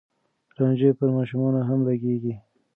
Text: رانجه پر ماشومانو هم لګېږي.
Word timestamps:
رانجه 0.59 0.87
پر 0.99 1.07
ماشومانو 1.17 1.61
هم 1.69 1.79
لګېږي. 1.87 2.33